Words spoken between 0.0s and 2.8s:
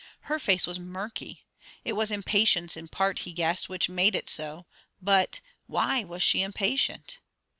Her face was murky. It was impatience,